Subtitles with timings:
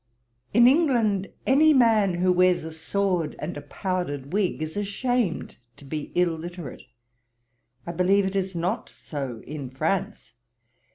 [0.51, 5.85] In England, any man who wears a sword and a powdered wig is ashamed to
[5.85, 6.81] be illiterate.
[7.85, 10.33] I believe it is not so in France.